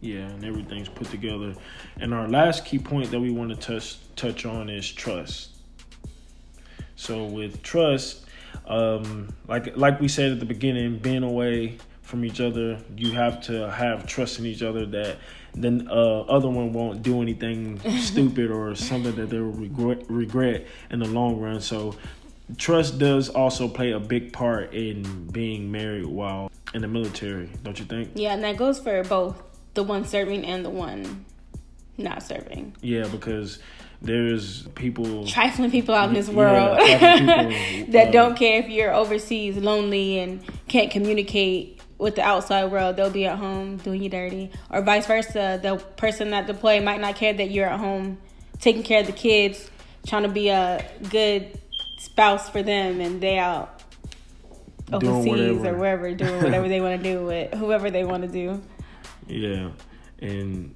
Yeah, 0.00 0.20
and 0.20 0.44
everything's 0.44 0.88
put 0.88 1.08
together. 1.10 1.54
And 1.98 2.14
our 2.14 2.26
last 2.26 2.64
key 2.64 2.78
point 2.78 3.10
that 3.10 3.20
we 3.20 3.30
want 3.30 3.50
to 3.50 3.56
touch 3.56 3.98
touch 4.16 4.46
on 4.46 4.70
is 4.70 4.90
trust. 4.90 5.56
So 6.96 7.24
with 7.24 7.62
trust, 7.62 8.24
um, 8.66 9.28
like 9.46 9.76
like 9.76 10.00
we 10.00 10.08
said 10.08 10.32
at 10.32 10.40
the 10.40 10.46
beginning, 10.46 10.98
being 10.98 11.22
away 11.22 11.78
from 12.02 12.24
each 12.24 12.40
other, 12.40 12.78
you 12.96 13.12
have 13.12 13.40
to 13.42 13.70
have 13.70 14.06
trust 14.06 14.38
in 14.38 14.46
each 14.46 14.62
other 14.62 14.86
that 14.86 15.18
the 15.54 15.86
uh, 15.90 16.20
other 16.22 16.48
one 16.48 16.72
won't 16.72 17.02
do 17.02 17.22
anything 17.22 17.80
stupid 17.98 18.50
or 18.50 18.74
something 18.74 19.14
that 19.16 19.30
they 19.30 19.38
will 19.38 19.52
regret, 19.52 20.04
regret 20.08 20.66
in 20.90 21.00
the 21.00 21.08
long 21.08 21.40
run. 21.40 21.60
So 21.60 21.96
trust 22.56 22.98
does 22.98 23.28
also 23.28 23.68
play 23.68 23.92
a 23.92 24.00
big 24.00 24.32
part 24.32 24.72
in 24.74 25.26
being 25.28 25.70
married 25.70 26.06
while 26.06 26.50
in 26.74 26.82
the 26.82 26.88
military, 26.88 27.50
don't 27.62 27.78
you 27.78 27.84
think? 27.84 28.10
Yeah, 28.14 28.34
and 28.34 28.44
that 28.44 28.56
goes 28.56 28.78
for 28.78 29.02
both 29.04 29.42
the 29.74 29.82
one 29.82 30.04
serving 30.04 30.44
and 30.44 30.64
the 30.64 30.70
one 30.70 31.24
not 31.96 32.22
serving. 32.22 32.76
Yeah, 32.80 33.06
because 33.08 33.58
there's 34.02 34.62
people 34.68 35.26
trifling 35.26 35.70
people 35.70 35.94
out 35.94 36.08
in 36.08 36.14
this 36.14 36.28
world 36.28 36.78
yeah, 36.80 37.18
people, 37.18 37.92
that 37.92 38.08
uh, 38.08 38.12
don't 38.12 38.34
care 38.34 38.60
if 38.60 38.68
you're 38.68 38.94
overseas 38.94 39.56
lonely 39.58 40.18
and 40.18 40.42
can't 40.68 40.90
communicate 40.90 41.79
with 42.00 42.16
the 42.16 42.22
outside 42.22 42.70
world 42.70 42.96
they'll 42.96 43.10
be 43.10 43.26
at 43.26 43.38
home 43.38 43.76
doing 43.78 44.02
you 44.02 44.08
dirty. 44.08 44.50
Or 44.70 44.82
vice 44.82 45.06
versa 45.06 45.58
the 45.62 45.76
person 45.96 46.30
that 46.30 46.46
deployed 46.46 46.82
might 46.82 47.00
not 47.00 47.16
care 47.16 47.32
that 47.32 47.50
you're 47.50 47.68
at 47.68 47.78
home 47.78 48.18
taking 48.58 48.82
care 48.82 49.00
of 49.00 49.06
the 49.06 49.12
kids 49.12 49.70
trying 50.06 50.22
to 50.22 50.28
be 50.28 50.48
a 50.48 50.84
good 51.10 51.58
spouse 51.98 52.48
for 52.48 52.62
them 52.62 53.00
and 53.00 53.20
they 53.20 53.38
out 53.38 53.82
overseas 54.92 55.64
or 55.64 55.76
wherever 55.76 56.12
doing 56.14 56.36
whatever 56.42 56.68
they 56.68 56.80
want 56.80 57.02
to 57.02 57.12
do 57.12 57.24
with 57.24 57.54
whoever 57.54 57.90
they 57.90 58.04
want 58.04 58.22
to 58.22 58.28
do. 58.28 58.60
Yeah 59.26 59.70
and 60.20 60.74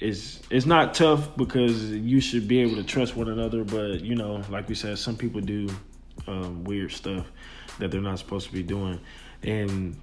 it's 0.00 0.40
it's 0.50 0.66
not 0.66 0.94
tough 0.94 1.36
because 1.36 1.90
you 1.90 2.20
should 2.20 2.48
be 2.48 2.60
able 2.60 2.76
to 2.76 2.84
trust 2.84 3.16
one 3.16 3.28
another. 3.28 3.64
But 3.64 4.00
you 4.00 4.14
know, 4.14 4.42
like 4.50 4.68
we 4.68 4.74
said, 4.74 4.98
some 4.98 5.16
people 5.16 5.40
do 5.40 5.68
um, 6.26 6.64
weird 6.64 6.92
stuff 6.92 7.26
that 7.78 7.90
they're 7.90 8.00
not 8.00 8.18
supposed 8.18 8.46
to 8.46 8.52
be 8.52 8.62
doing, 8.62 9.00
and 9.42 9.96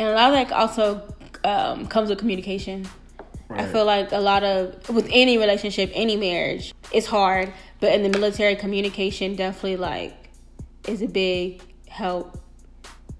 and 0.00 0.08
a 0.08 0.14
lot 0.14 0.32
of 0.32 0.48
that 0.48 0.52
also 0.56 1.14
um, 1.44 1.86
comes 1.86 2.08
with 2.08 2.18
communication. 2.18 2.88
Right. 3.48 3.60
I 3.60 3.66
feel 3.66 3.84
like 3.84 4.12
a 4.12 4.18
lot 4.18 4.42
of 4.42 4.88
with 4.88 5.08
any 5.12 5.36
relationship, 5.36 5.90
any 5.92 6.16
marriage, 6.16 6.72
it's 6.90 7.06
hard. 7.06 7.52
But 7.80 7.92
in 7.92 8.02
the 8.02 8.08
military, 8.08 8.56
communication 8.56 9.36
definitely 9.36 9.76
like 9.76 10.30
is 10.88 11.02
a 11.02 11.06
big 11.06 11.60
help 11.86 12.42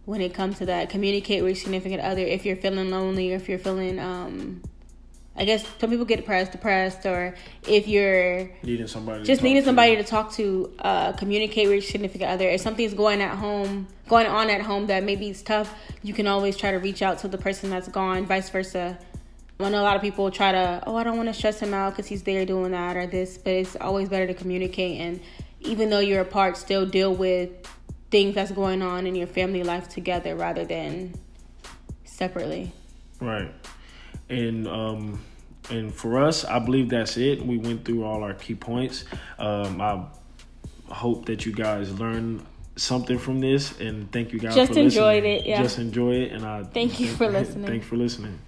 when 0.07 0.23
it 0.23 0.33
comes 0.33 0.57
to 0.59 0.67
that. 0.67 0.89
Communicate 0.89 1.43
with 1.43 1.51
your 1.51 1.63
significant 1.63 2.01
other 2.01 2.23
if 2.23 2.47
you're 2.47 2.57
feeling 2.57 2.91
lonely 2.91 3.33
or 3.33 3.37
if 3.37 3.47
you're 3.47 3.59
feeling 3.59 3.99
um, 3.99 4.63
I 5.41 5.47
guess 5.47 5.65
some 5.79 5.89
people 5.89 6.05
get 6.05 6.17
depressed, 6.17 6.53
depressed, 6.53 7.07
or 7.07 7.35
if 7.67 7.89
you're 7.89 8.51
needing 8.63 8.87
somebody, 8.87 9.25
just 9.25 9.43
needing 9.43 9.65
somebody 9.65 9.97
to 9.97 10.05
talk 10.05 10.33
to, 10.33 10.71
uh, 10.81 11.13
communicate 11.13 11.67
with 11.67 11.77
your 11.77 11.83
significant 11.83 12.31
other. 12.31 12.47
If 12.47 12.61
something's 12.61 12.93
going 12.93 13.23
at 13.23 13.39
home, 13.39 13.89
going 14.07 14.27
on 14.27 14.51
at 14.51 14.61
home 14.61 14.89
that 14.89 15.03
maybe 15.03 15.31
is 15.31 15.43
tough, 15.43 15.73
you 16.03 16.13
can 16.13 16.27
always 16.27 16.59
try 16.59 16.73
to 16.73 16.77
reach 16.77 17.01
out 17.01 17.21
to 17.21 17.29
the 17.29 17.39
person 17.39 17.71
that's 17.71 17.89
gone. 17.89 18.27
Vice 18.27 18.51
versa. 18.51 18.99
I 19.59 19.71
know 19.71 19.81
a 19.81 19.83
lot 19.83 19.97
of 19.97 20.03
people 20.03 20.31
try 20.31 20.53
to, 20.53 20.83
oh, 20.87 20.97
I 20.97 21.05
don't 21.05 21.17
want 21.17 21.31
to 21.31 21.35
stress 21.35 21.59
him 21.59 21.73
out 21.73 21.95
because 21.95 22.07
he's 22.07 22.23
there 22.23 22.45
doing 22.45 22.73
that 22.73 22.99
or 22.99 23.07
this, 23.07 23.39
but 23.39 23.55
it's 23.55 23.77
always 23.77 24.11
better 24.11 24.27
to 24.27 24.35
communicate. 24.35 25.01
And 25.01 25.21
even 25.61 25.89
though 25.89 26.01
you're 26.01 26.21
apart, 26.21 26.59
still 26.59 26.85
deal 26.85 27.15
with 27.15 27.51
things 28.11 28.35
that's 28.35 28.53
going 28.53 28.83
on 28.83 29.07
in 29.07 29.15
your 29.15 29.27
family 29.27 29.63
life 29.63 29.89
together 29.89 30.37
rather 30.37 30.67
than 30.67 31.15
separately. 32.05 32.73
Right. 33.21 33.51
And 34.29 34.69
um, 34.69 35.21
and 35.71 35.95
for 35.95 36.23
us, 36.23 36.45
I 36.45 36.59
believe 36.59 36.89
that's 36.89 37.17
it. 37.17 37.45
We 37.45 37.59
went 37.59 37.85
through 37.85 38.05
all 38.05 38.23
our 38.23 38.35
key 38.35 38.55
points. 38.55 39.05
Um, 39.39 39.81
I 39.81 40.05
hope 40.89 41.27
that 41.27 41.47
you 41.47 41.53
guys 41.53 41.99
learned 41.99 42.45
something 42.77 43.19
from 43.19 43.41
this, 43.41 43.79
and 43.81 44.11
thank 44.13 44.33
you 44.33 44.39
guys. 44.39 44.55
For 44.55 44.61
just 44.61 44.73
for 44.73 44.79
enjoyed 44.81 45.23
listening. 45.23 45.41
it. 45.41 45.47
Yeah. 45.47 45.63
Just 45.63 45.79
enjoy 45.79 46.13
it, 46.15 46.33
and 46.33 46.45
I 46.45 46.65
thank 46.65 47.01
you 47.01 47.09
for 47.09 47.29
listening. 47.29 47.67
Thanks 47.67 47.87
for 47.87 47.97
listening. 47.97 48.39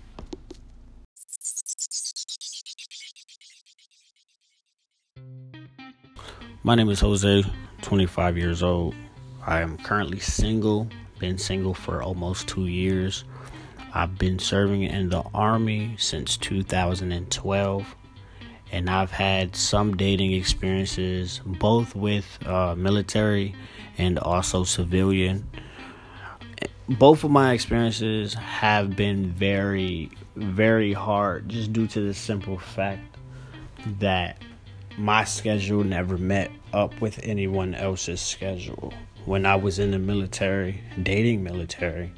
My 6.65 6.77
name 6.77 6.91
is 6.91 7.01
Jose, 7.01 7.45
25 7.83 8.39
years 8.39 8.63
old. 8.63 8.95
I 9.45 9.61
am 9.61 9.77
currently 9.79 10.21
single, 10.21 10.89
been 11.19 11.37
single 11.37 11.75
for 11.75 12.03
almost 12.03 12.47
two 12.47 12.67
years. 12.67 13.25
I've 13.95 14.17
been 14.17 14.39
serving 14.39 14.85
in 14.85 15.11
the 15.11 15.23
Army 15.35 15.97
since 15.99 16.39
2012, 16.39 17.97
and 18.73 18.89
I've 18.89 19.11
had 19.11 19.55
some 19.55 19.99
dating 19.99 20.33
experiences, 20.33 21.43
both 21.45 21.95
with 21.95 22.39
uh, 22.47 22.75
military 22.75 23.55
and 23.99 24.19
also 24.19 24.65
civilian. 24.65 25.47
Both 26.89 27.23
of 27.23 27.31
my 27.31 27.53
experiences 27.53 28.33
have 28.33 28.97
been 28.97 29.31
very, 29.31 30.11
very 30.37 30.95
hard 30.95 31.51
just 31.51 31.75
due 31.75 31.87
to 31.89 32.01
the 32.01 32.15
simple 32.15 32.57
fact 32.57 33.19
that 34.01 34.39
my 34.97 35.25
schedule 35.25 35.85
never 35.85 36.17
met 36.17 36.51
up 36.73 36.99
with 37.03 37.21
anyone 37.23 37.75
else's 37.75 38.23
schedule. 38.23 38.95
When 39.27 39.45
I 39.45 39.57
was 39.57 39.79
in 39.79 39.91
the 39.91 39.99
military, 39.99 40.81
dating 41.03 41.45
military, 41.45 42.13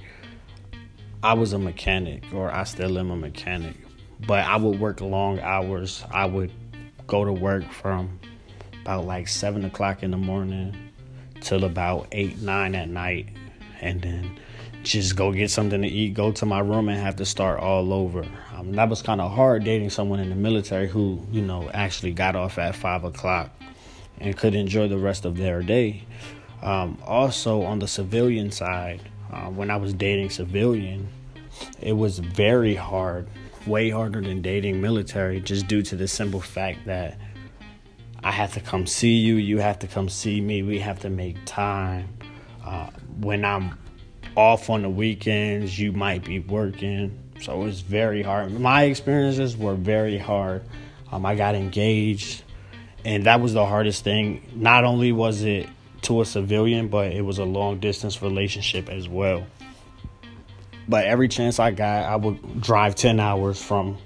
I 1.24 1.32
was 1.32 1.54
a 1.54 1.58
mechanic, 1.58 2.22
or 2.34 2.52
I 2.52 2.64
still 2.64 2.98
am 2.98 3.10
a 3.10 3.16
mechanic, 3.16 3.76
but 4.26 4.44
I 4.44 4.56
would 4.56 4.78
work 4.78 5.00
long 5.00 5.40
hours. 5.40 6.04
I 6.10 6.26
would 6.26 6.52
go 7.06 7.24
to 7.24 7.32
work 7.32 7.64
from 7.72 8.20
about 8.82 9.06
like 9.06 9.26
seven 9.28 9.64
o'clock 9.64 10.02
in 10.02 10.10
the 10.10 10.18
morning 10.18 10.76
till 11.40 11.64
about 11.64 12.08
eight, 12.12 12.42
nine 12.42 12.74
at 12.74 12.90
night, 12.90 13.30
and 13.80 14.02
then 14.02 14.38
just 14.82 15.16
go 15.16 15.32
get 15.32 15.50
something 15.50 15.80
to 15.80 15.88
eat, 15.88 16.12
go 16.12 16.30
to 16.30 16.44
my 16.44 16.58
room, 16.58 16.90
and 16.90 17.00
have 17.00 17.16
to 17.16 17.24
start 17.24 17.58
all 17.58 17.94
over. 17.94 18.26
Um, 18.54 18.72
that 18.72 18.90
was 18.90 19.00
kind 19.00 19.22
of 19.22 19.32
hard 19.32 19.64
dating 19.64 19.88
someone 19.88 20.20
in 20.20 20.28
the 20.28 20.36
military 20.36 20.88
who, 20.88 21.26
you 21.32 21.40
know, 21.40 21.70
actually 21.72 22.12
got 22.12 22.36
off 22.36 22.58
at 22.58 22.76
five 22.76 23.02
o'clock 23.02 23.50
and 24.18 24.36
could 24.36 24.54
enjoy 24.54 24.88
the 24.88 24.98
rest 24.98 25.24
of 25.24 25.38
their 25.38 25.62
day. 25.62 26.04
Um, 26.60 26.98
also, 27.02 27.62
on 27.62 27.78
the 27.78 27.88
civilian 27.88 28.50
side, 28.50 29.00
uh, 29.32 29.46
when 29.46 29.70
I 29.70 29.76
was 29.76 29.92
dating 29.92 30.30
civilian, 30.30 31.08
it 31.80 31.92
was 31.92 32.18
very 32.18 32.74
hard, 32.74 33.28
way 33.66 33.90
harder 33.90 34.20
than 34.20 34.42
dating 34.42 34.80
military, 34.80 35.40
just 35.40 35.66
due 35.66 35.82
to 35.82 35.96
the 35.96 36.08
simple 36.08 36.40
fact 36.40 36.86
that 36.86 37.18
I 38.22 38.30
have 38.30 38.54
to 38.54 38.60
come 38.60 38.86
see 38.86 39.16
you, 39.16 39.36
you 39.36 39.58
have 39.58 39.78
to 39.80 39.86
come 39.86 40.08
see 40.08 40.40
me, 40.40 40.62
we 40.62 40.78
have 40.78 41.00
to 41.00 41.10
make 41.10 41.36
time. 41.44 42.08
Uh, 42.64 42.88
when 43.20 43.44
I'm 43.44 43.78
off 44.36 44.70
on 44.70 44.82
the 44.82 44.88
weekends, 44.88 45.78
you 45.78 45.92
might 45.92 46.24
be 46.24 46.38
working. 46.38 47.18
So 47.40 47.64
it's 47.64 47.80
very 47.80 48.22
hard. 48.22 48.58
My 48.58 48.84
experiences 48.84 49.56
were 49.56 49.74
very 49.74 50.18
hard. 50.18 50.62
Um, 51.12 51.26
I 51.26 51.34
got 51.34 51.54
engaged, 51.54 52.42
and 53.04 53.24
that 53.24 53.40
was 53.40 53.52
the 53.52 53.66
hardest 53.66 54.02
thing. 54.04 54.42
Not 54.54 54.84
only 54.84 55.12
was 55.12 55.42
it 55.42 55.68
to 56.04 56.20
a 56.20 56.24
civilian, 56.24 56.88
but 56.88 57.12
it 57.12 57.22
was 57.22 57.38
a 57.38 57.44
long 57.44 57.80
distance 57.80 58.22
relationship 58.22 58.88
as 58.88 59.08
well. 59.08 59.46
But 60.88 61.06
every 61.06 61.28
chance 61.28 61.58
I 61.58 61.70
got, 61.70 62.04
I 62.04 62.16
would 62.16 62.60
drive 62.60 62.94
10 62.94 63.18
hours 63.20 63.62
from 63.62 63.98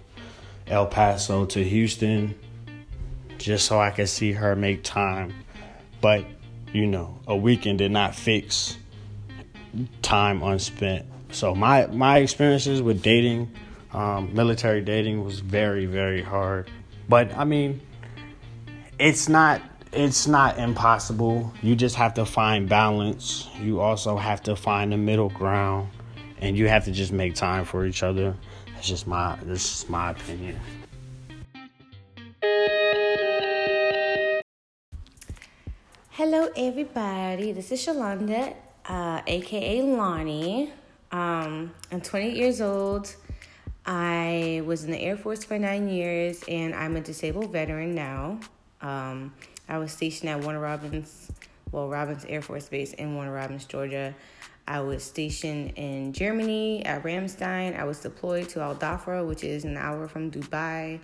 El 0.66 0.86
Paso 0.86 1.46
to 1.46 1.64
Houston 1.64 2.34
just 3.38 3.66
so 3.66 3.80
I 3.80 3.90
could 3.90 4.08
see 4.08 4.32
her 4.32 4.54
make 4.54 4.82
time. 4.82 5.34
But 6.00 6.24
you 6.72 6.86
know, 6.86 7.18
a 7.26 7.36
weekend 7.36 7.78
did 7.78 7.90
not 7.90 8.14
fix 8.14 8.76
time 10.02 10.42
unspent. 10.42 11.06
So 11.30 11.54
my 11.54 11.86
my 11.86 12.18
experiences 12.18 12.82
with 12.82 13.02
dating, 13.02 13.50
um, 13.92 14.34
military 14.34 14.80
dating, 14.80 15.24
was 15.24 15.40
very 15.40 15.86
very 15.86 16.22
hard. 16.22 16.70
But 17.08 17.34
I 17.36 17.44
mean, 17.44 17.80
it's 18.98 19.28
not 19.28 19.62
it's 19.92 20.26
not 20.26 20.58
impossible. 20.58 21.52
You 21.62 21.74
just 21.74 21.96
have 21.96 22.14
to 22.14 22.26
find 22.26 22.68
balance. 22.68 23.48
You 23.60 23.80
also 23.80 24.16
have 24.16 24.42
to 24.44 24.56
find 24.56 24.92
a 24.92 24.96
middle 24.96 25.30
ground, 25.30 25.88
and 26.40 26.56
you 26.56 26.68
have 26.68 26.84
to 26.84 26.92
just 26.92 27.12
make 27.12 27.34
time 27.34 27.64
for 27.64 27.86
each 27.86 28.02
other. 28.02 28.34
That's 28.74 28.86
just 28.86 29.06
my 29.06 29.38
this 29.42 29.82
is 29.82 29.88
my 29.88 30.10
opinion. 30.10 30.58
Hello, 36.10 36.48
everybody. 36.56 37.52
This 37.52 37.72
is 37.72 37.84
Shalonda, 37.84 38.54
uh, 38.86 39.22
aka 39.26 39.82
Lonnie. 39.82 40.72
Um, 41.10 41.72
I'm 41.90 42.00
28 42.02 42.36
years 42.36 42.60
old. 42.60 43.14
I 43.86 44.62
was 44.66 44.84
in 44.84 44.90
the 44.90 44.98
Air 44.98 45.16
Force 45.16 45.44
for 45.44 45.58
nine 45.58 45.88
years, 45.88 46.44
and 46.46 46.74
I'm 46.74 46.96
a 46.96 47.00
disabled 47.00 47.50
veteran 47.52 47.94
now. 47.94 48.40
Um, 48.82 49.32
I 49.68 49.78
was 49.78 49.92
stationed 49.92 50.30
at 50.30 50.40
Warner 50.42 50.60
Robins, 50.60 51.30
well, 51.72 51.88
Robins 51.88 52.24
Air 52.28 52.42
Force 52.42 52.68
Base 52.68 52.94
in 52.94 53.14
Warner 53.14 53.32
Robins, 53.32 53.64
Georgia. 53.64 54.14
I 54.66 54.80
was 54.80 55.02
stationed 55.02 55.72
in 55.76 56.12
Germany 56.12 56.84
at 56.84 57.02
Ramstein. 57.02 57.78
I 57.78 57.84
was 57.84 58.00
deployed 58.00 58.48
to 58.50 58.60
Al 58.60 58.74
Dhafra, 58.76 59.26
which 59.26 59.44
is 59.44 59.64
an 59.64 59.76
hour 59.76 60.08
from 60.08 60.30
Dubai, 60.30 61.00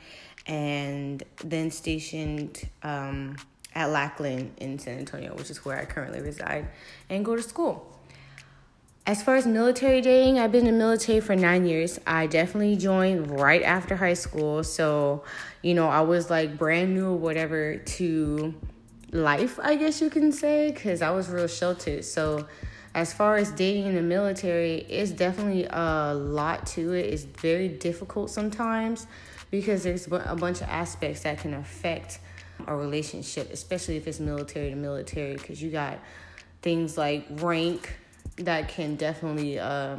and 0.46 1.22
then 1.42 1.70
stationed 1.70 2.68
um, 2.82 3.36
at 3.74 3.90
Lackland 3.90 4.52
in 4.58 4.78
San 4.78 4.98
Antonio, 4.98 5.34
which 5.34 5.50
is 5.50 5.64
where 5.64 5.78
I 5.78 5.84
currently 5.84 6.20
reside 6.20 6.68
and 7.08 7.24
go 7.24 7.36
to 7.36 7.42
school. 7.42 7.93
As 9.06 9.22
far 9.22 9.36
as 9.36 9.46
military 9.46 10.00
dating, 10.00 10.38
I've 10.38 10.50
been 10.50 10.66
in 10.66 10.72
the 10.72 10.78
military 10.78 11.20
for 11.20 11.36
nine 11.36 11.66
years. 11.66 12.00
I 12.06 12.26
definitely 12.26 12.76
joined 12.76 13.38
right 13.38 13.62
after 13.62 13.96
high 13.96 14.14
school. 14.14 14.64
So, 14.64 15.24
you 15.60 15.74
know, 15.74 15.88
I 15.88 16.00
was 16.00 16.30
like 16.30 16.56
brand 16.56 16.94
new 16.94 17.08
or 17.08 17.16
whatever 17.16 17.76
to 17.76 18.54
life, 19.12 19.60
I 19.62 19.76
guess 19.76 20.00
you 20.00 20.08
can 20.08 20.32
say, 20.32 20.70
because 20.70 21.02
I 21.02 21.10
was 21.10 21.28
real 21.28 21.48
sheltered. 21.48 22.06
So, 22.06 22.46
as 22.94 23.12
far 23.12 23.36
as 23.36 23.50
dating 23.50 23.84
in 23.86 23.94
the 23.94 24.00
military, 24.00 24.86
it's 24.88 25.10
definitely 25.10 25.66
a 25.68 26.14
lot 26.14 26.64
to 26.68 26.94
it. 26.94 27.12
It's 27.12 27.24
very 27.24 27.68
difficult 27.68 28.30
sometimes 28.30 29.06
because 29.50 29.82
there's 29.82 30.06
a 30.06 30.34
bunch 30.34 30.62
of 30.62 30.68
aspects 30.68 31.24
that 31.24 31.40
can 31.40 31.52
affect 31.52 32.20
a 32.66 32.74
relationship, 32.74 33.52
especially 33.52 33.98
if 33.98 34.06
it's 34.06 34.18
military 34.18 34.70
to 34.70 34.76
military, 34.76 35.34
because 35.34 35.60
you 35.60 35.70
got 35.70 35.98
things 36.62 36.96
like 36.96 37.26
rank 37.30 37.98
that 38.36 38.68
can 38.68 38.96
definitely 38.96 39.58
uh, 39.58 39.96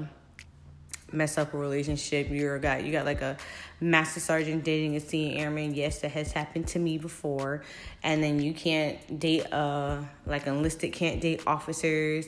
mess 1.11 1.37
up 1.37 1.53
a 1.53 1.57
relationship. 1.57 2.29
You're 2.29 2.55
a 2.55 2.59
guy, 2.59 2.79
you 2.79 2.91
got 2.91 3.05
like 3.05 3.21
a 3.21 3.37
master 3.79 4.19
sergeant 4.19 4.63
dating 4.63 4.95
a 4.95 4.99
senior 4.99 5.39
airman. 5.39 5.73
Yes, 5.73 5.99
that 5.99 6.11
has 6.11 6.31
happened 6.31 6.67
to 6.69 6.79
me 6.79 6.97
before. 6.97 7.63
And 8.03 8.21
then 8.21 8.41
you 8.41 8.53
can't 8.53 9.19
date 9.19 9.51
uh 9.51 10.01
like 10.25 10.47
enlisted 10.47 10.93
can't 10.93 11.21
date 11.21 11.43
officers. 11.47 12.27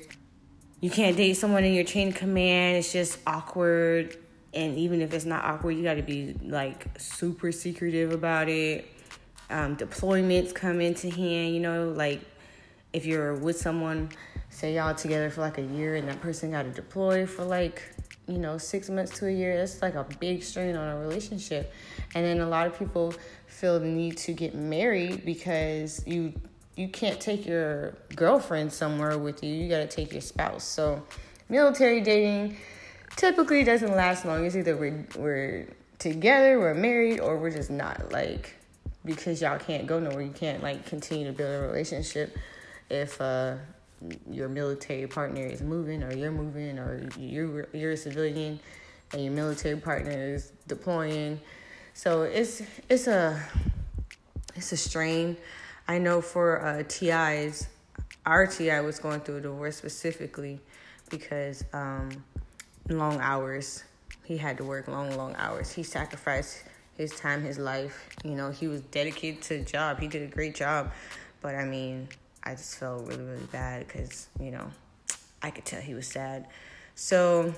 You 0.80 0.89
can't 0.89 1.18
date 1.18 1.34
someone 1.34 1.63
in 1.63 1.74
your 1.74 1.84
chain 1.84 2.10
of 2.10 2.16
command. 2.16 2.77
It's 2.77 2.92
just 2.92 3.20
awkward. 3.25 4.16
And 4.54 4.77
even 4.77 5.01
if 5.01 5.13
it's 5.13 5.25
not 5.25 5.44
awkward, 5.44 5.72
you 5.72 5.84
got 5.84 5.96
to 5.96 6.04
be 6.04 6.36
like 6.44 6.86
super 6.98 7.51
secretive 7.51 8.12
about 8.12 8.48
it. 8.48 8.86
Um, 9.50 9.75
deployments 9.77 10.54
come 10.54 10.82
into 10.82 11.10
hand, 11.10 11.54
you 11.54 11.60
know, 11.60 11.89
like 11.89 12.22
if 12.94 13.06
you're 13.06 13.36
with 13.36 13.58
someone 13.58 14.10
say 14.50 14.75
y'all 14.75 14.96
together 14.96 15.30
for 15.30 15.42
like 15.42 15.58
a 15.58 15.63
year 15.63 15.96
and 15.96 16.08
that 16.08 16.22
person 16.22 16.51
got 16.51 16.63
to 16.63 16.72
deploy 16.72 17.25
for 17.25 17.44
like 17.44 17.84
you 18.27 18.38
know 18.38 18.58
six 18.58 18.89
months 18.89 19.20
to 19.20 19.27
a 19.27 19.32
year 19.32 19.58
that's 19.58 19.82
like 19.82 19.96
a 19.96 20.06
big 20.20 20.44
strain 20.44 20.75
on 20.75 20.89
a 20.89 21.00
relationship. 21.00 21.74
And 22.15 22.26
then 22.26 22.39
a 22.39 22.48
lot 22.48 22.67
of 22.67 22.78
people 22.78 23.13
feel 23.48 23.80
the 23.80 23.88
need 23.88 24.17
to 24.17 24.34
get 24.34 24.56
married 24.56 25.26
because 25.26 26.06
you 26.06 26.34
you 26.76 26.88
can't 26.88 27.19
take 27.19 27.45
your 27.45 27.95
girlfriend 28.15 28.71
somewhere 28.71 29.17
with 29.17 29.43
you 29.43 29.54
you 29.54 29.69
got 29.69 29.80
to 29.80 29.88
take 29.88 30.12
your 30.12 30.21
spouse. 30.21 30.63
So 30.63 31.04
military 31.50 32.02
dating 32.02 32.58
typically 33.15 33.63
doesn't 33.63 33.95
last 33.95 34.26
long. 34.26 34.45
It's 34.45 34.56
either 34.56 34.76
we're, 34.76 35.08
we're 35.17 35.67
together 36.00 36.60
we're 36.60 36.76
married 36.76 37.19
or 37.19 37.38
we're 37.38 37.50
just 37.50 37.71
not 37.71 38.12
like 38.12 38.56
because 39.04 39.41
y'all 39.41 39.58
can't 39.58 39.88
go 39.88 40.00
nowhere 40.00 40.21
you 40.21 40.32
can't 40.32 40.62
like 40.62 40.86
continue 40.86 41.26
to 41.26 41.34
build 41.34 41.52
a 41.52 41.67
relationship 41.67 42.38
if 42.89 43.19
uh 43.19 43.56
your 44.29 44.47
military 44.47 45.07
partner 45.07 45.45
is 45.45 45.62
moving 45.62 46.03
or 46.03 46.13
you're 46.13 46.31
moving 46.31 46.77
or 46.77 47.07
you're 47.17 47.67
you're 47.73 47.91
a 47.91 47.97
civilian 47.97 48.60
and 49.13 49.23
your 49.23 49.33
military 49.33 49.77
partner 49.77 50.36
is 50.36 50.51
deploying. 50.67 51.39
So 51.93 52.23
it's 52.23 52.62
it's 52.89 53.07
a 53.07 53.41
it's 54.55 54.71
a 54.71 54.77
strain. 54.77 55.38
I 55.88 55.97
know 55.97 56.21
for 56.21 56.63
uh, 56.63 56.83
tis 56.88 57.67
our 58.25 58.45
ti 58.45 58.69
was 58.81 58.99
going 58.99 59.21
through 59.21 59.38
a 59.38 59.41
divorce 59.41 59.77
specifically 59.77 60.60
because 61.10 61.63
um, 61.73 62.10
long 62.89 63.19
hours. 63.21 63.83
He 64.25 64.38
had 64.38 64.57
to 64.57 64.65
work 64.65 64.89
long 64.89 65.15
long 65.15 65.36
hours. 65.38 65.71
He 65.71 65.83
sacrificed 65.83 66.63
his 66.97 67.12
time 67.12 67.41
his 67.41 67.57
life. 67.57 68.10
You 68.23 68.31
know 68.31 68.51
he 68.51 68.67
was 68.67 68.81
dedicated 68.81 69.41
to 69.43 69.60
the 69.60 69.63
job. 69.63 69.99
He 69.99 70.07
did 70.07 70.23
a 70.23 70.33
great 70.33 70.55
job. 70.55 70.91
But 71.39 71.55
i 71.55 71.65
mean 71.65 72.10
I 72.47 72.51
just 72.51 72.77
felt 72.77 73.05
really, 73.05 73.25
really 73.25 73.45
bad 73.51 73.86
because, 73.86 74.29
you 74.39 74.51
know, 74.51 74.71
I 75.41 75.49
could 75.49 75.65
tell 75.65 75.81
he 75.81 75.93
was 75.93 76.07
sad. 76.07 76.47
So, 76.95 77.53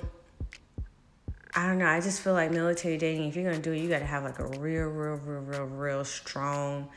I 1.55 1.67
don't 1.67 1.77
know. 1.77 1.85
I 1.85 1.99
just 1.99 2.21
feel 2.21 2.33
like 2.33 2.49
military 2.49 2.97
dating, 2.97 3.27
if 3.27 3.35
you're 3.35 3.43
going 3.43 3.55
to 3.55 3.61
do 3.61 3.71
it, 3.71 3.83
you 3.83 3.87
got 3.87 3.99
to 3.99 4.05
have 4.05 4.23
like 4.23 4.39
a 4.39 4.47
real, 4.47 4.87
real, 4.87 5.17
real, 5.17 5.41
real, 5.41 5.65
real 5.65 6.05
strong, 6.05 6.89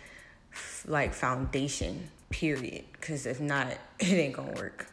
like, 0.87 1.13
foundation, 1.13 2.09
period. 2.31 2.85
Because 2.93 3.27
if 3.27 3.43
not, 3.43 3.67
it 3.99 4.13
ain't 4.13 4.37
going 4.37 4.55
to 4.55 4.59
work. 4.59 4.87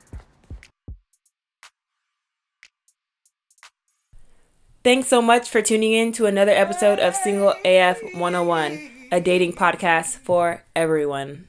Thanks 4.84 5.08
so 5.08 5.22
much 5.22 5.50
for 5.50 5.62
tuning 5.62 5.94
in 5.94 6.12
to 6.14 6.26
another 6.26 6.52
episode 6.52 7.00
of 7.00 7.16
Single 7.16 7.54
AF 7.64 8.02
101, 8.14 9.08
a 9.14 9.22
dating 9.22 9.54
podcast 9.54 10.18
for 10.18 10.66
everyone. 10.76 11.49